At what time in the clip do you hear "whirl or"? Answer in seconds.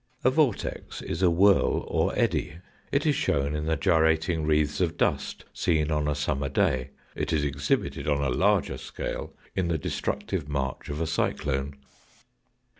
1.29-2.11